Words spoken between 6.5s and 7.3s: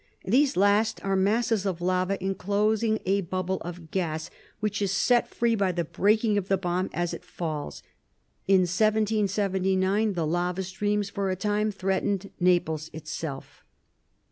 bomb as it